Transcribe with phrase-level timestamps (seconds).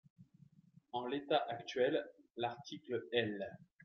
[0.93, 2.03] En l’état actuel,
[2.35, 3.47] l’article L.